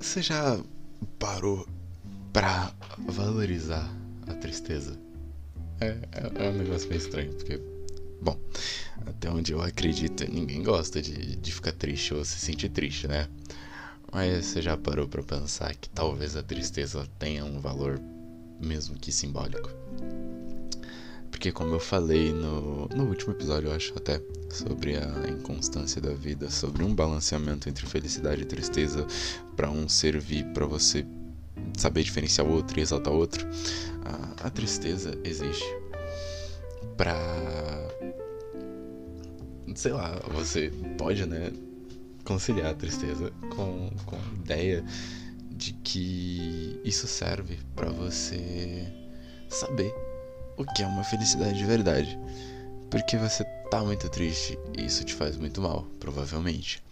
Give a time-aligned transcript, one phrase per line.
[0.00, 0.58] Você já
[1.18, 1.68] parou
[2.32, 2.72] pra
[3.06, 3.86] valorizar
[4.26, 4.98] a tristeza?
[5.78, 7.60] É, é, é um negócio meio estranho, porque,
[8.22, 8.34] bom,
[9.04, 13.28] até onde eu acredito, ninguém gosta de, de ficar triste ou se sentir triste, né?
[14.10, 18.00] Mas você já parou pra pensar que talvez a tristeza tenha um valor
[18.58, 19.68] mesmo que simbólico?
[21.40, 24.20] Porque, como eu falei no, no último episódio, eu acho até,
[24.50, 29.06] sobre a inconstância da vida, sobre um balanceamento entre felicidade e tristeza,
[29.56, 31.02] para um servir para você
[31.78, 33.48] saber diferenciar o outro e exaltar o outro,
[34.04, 35.64] a, a tristeza existe
[36.98, 37.16] para
[39.74, 41.54] sei lá, você pode, né,
[42.22, 44.84] conciliar a tristeza com, com a ideia
[45.50, 48.86] de que isso serve para você
[49.48, 50.09] saber
[50.60, 52.18] o que é uma felicidade de verdade.
[52.90, 56.82] Porque você tá muito triste e isso te faz muito mal, provavelmente.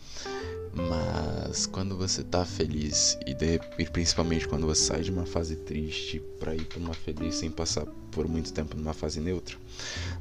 [0.73, 5.57] Mas quando você tá feliz e, de, e principalmente quando você sai de uma fase
[5.57, 9.57] triste para ir para uma feliz sem passar por muito tempo numa fase neutra,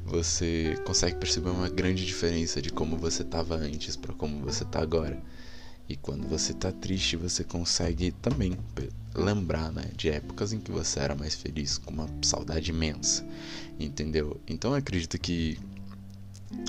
[0.04, 4.80] você consegue perceber uma grande diferença de como você tava antes para como você tá
[4.80, 5.18] agora.
[5.88, 8.58] E quando você tá triste, você consegue também
[9.18, 13.24] lembrar, né, de épocas em que você era mais feliz, com uma saudade imensa,
[13.78, 14.40] entendeu?
[14.46, 15.58] Então eu acredito que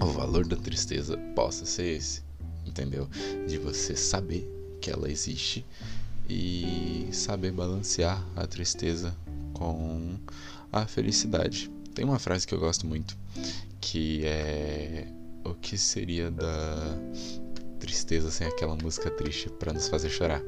[0.01, 2.21] o valor da tristeza possa ser esse,
[2.65, 3.07] entendeu?
[3.47, 4.49] De você saber
[4.81, 5.65] que ela existe
[6.29, 9.15] e saber balancear a tristeza
[9.53, 10.17] com
[10.71, 11.69] a felicidade.
[11.93, 13.17] Tem uma frase que eu gosto muito,
[13.81, 15.07] que é
[15.43, 16.97] o que seria da
[17.79, 20.41] tristeza sem aquela música triste para nos fazer chorar.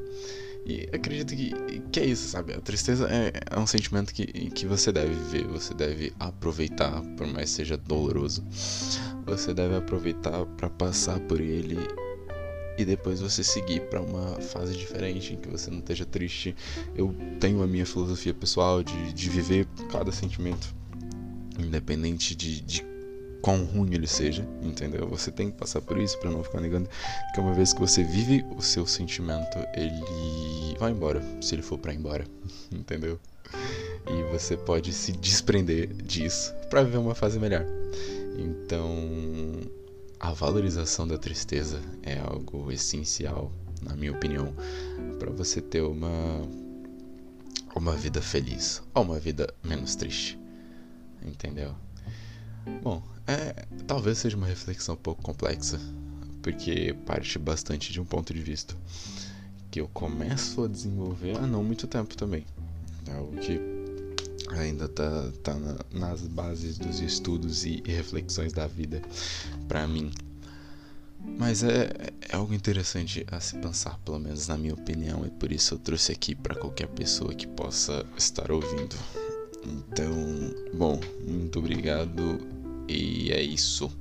[0.66, 2.54] E acredito que, que é isso, sabe?
[2.54, 7.26] A tristeza é, é um sentimento que, que você deve viver, você deve aproveitar, por
[7.26, 8.44] mais seja doloroso.
[9.26, 11.78] Você deve aproveitar para passar por ele
[12.78, 16.56] e depois você seguir para uma fase diferente em que você não esteja triste.
[16.96, 20.74] Eu tenho a minha filosofia pessoal de, de viver cada sentimento,
[21.60, 22.91] independente de, de
[23.42, 25.08] quão ruim ele seja, entendeu?
[25.08, 26.90] Você tem que passar por isso para não ficar negando
[27.34, 31.78] que uma vez que você vive o seu sentimento, ele vai embora, se ele for
[31.78, 32.26] para embora,
[32.72, 33.20] entendeu?
[34.08, 37.66] E você pode se desprender disso para viver uma fase melhor.
[38.38, 38.90] Então,
[40.20, 44.54] a valorização da tristeza é algo essencial, na minha opinião,
[45.20, 46.42] para você ter uma
[47.76, 50.40] uma vida feliz ou uma vida menos triste.
[51.24, 51.76] Entendeu?
[52.82, 55.80] Bom, é, talvez seja uma reflexão um pouco complexa,
[56.42, 58.76] porque parte bastante de um ponto de vista
[59.70, 62.46] que eu começo a desenvolver há não muito tempo também.
[63.08, 63.60] É algo que
[64.50, 69.02] ainda tá, tá na, nas bases dos estudos e, e reflexões da vida
[69.68, 70.12] para mim.
[71.38, 71.90] Mas é,
[72.30, 75.80] é algo interessante a se pensar, pelo menos na minha opinião, e por isso eu
[75.80, 78.96] trouxe aqui para qualquer pessoa que possa estar ouvindo.
[79.66, 80.14] Então,
[80.74, 82.40] bom, muito obrigado
[82.88, 83.92] e é isso.